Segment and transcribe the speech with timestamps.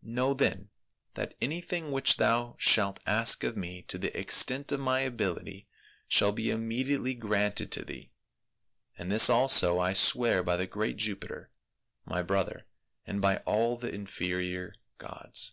[0.00, 0.70] Know then,
[1.12, 5.68] that anything which thou shalt ask of me to the extent of my ability
[6.08, 8.10] shall be immediately granted to thee;
[8.96, 11.50] and this also I swear by the great Jupiter,
[12.06, 12.64] my brother,
[13.04, 15.52] and by all the inferior gods."